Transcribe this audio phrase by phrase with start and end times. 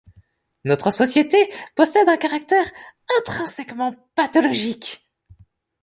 [0.63, 1.37] Notre société
[1.75, 2.65] possède un caractère
[3.19, 5.05] intrinsèquement pathologique.